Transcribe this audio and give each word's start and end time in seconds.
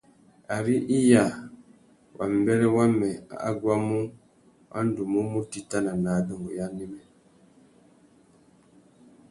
Ari 0.55 0.75
iya 0.99 1.25
wa 2.17 2.25
mbêrê 2.35 2.67
wamê 2.77 3.09
a 3.47 3.49
guamú, 3.61 3.99
wa 4.71 4.79
ndú 4.85 5.01
mú 5.11 5.19
mù 5.31 5.39
titana 5.51 5.91
nà 6.03 6.09
adôngô 6.19 6.49
ya 6.59 6.65
anêmê. 6.69 7.03